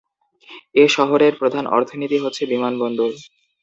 এ 0.75 0.95
শহরের 0.95 1.33
প্রধান 1.39 1.65
অর্থনীতি 1.69 2.17
হচ্ছে, 2.19 2.43
বিমান 2.45 2.73
বন্দর। 2.81 3.11